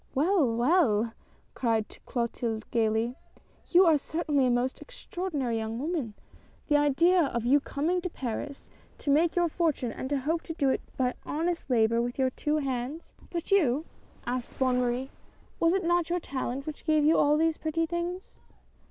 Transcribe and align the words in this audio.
"Well! 0.15 0.47
well!" 0.57 1.13
cried 1.53 1.85
Clotilde, 2.07 2.65
gayly, 2.71 3.17
"you 3.69 3.85
are 3.85 3.99
cer 3.99 4.23
tainly 4.23 4.47
a 4.47 4.49
most 4.49 4.81
extraordinary 4.81 5.57
young 5.57 5.77
woman. 5.77 6.15
The 6.69 6.77
idea 6.77 7.21
of 7.25 7.45
your 7.45 7.59
coming 7.59 8.01
to 8.01 8.09
Paris 8.09 8.71
to 8.97 9.11
make 9.11 9.35
your 9.35 9.47
fortune, 9.47 9.91
and 9.91 10.09
to 10.09 10.17
hope 10.21 10.41
to 10.45 10.53
do 10.53 10.69
it 10.71 10.81
by 10.97 11.13
honest 11.23 11.69
labor 11.69 12.01
with 12.01 12.17
your 12.17 12.31
two 12.31 12.57
hands!"" 12.57 13.13
But 13.31 13.51
you?" 13.51 13.85
asked 14.25 14.57
Bonne 14.57 14.79
Marie;" 14.79 15.11
was 15.59 15.75
it 15.75 15.83
not 15.85 16.09
your 16.09 16.19
talent 16.19 16.65
which 16.65 16.83
gave 16.83 17.05
you 17.05 17.15
all 17.19 17.37
these 17.37 17.59
pretty 17.59 17.85
things 17.85 18.39